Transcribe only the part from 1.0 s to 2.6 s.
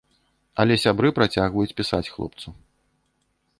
працягваюць пісаць хлопцу.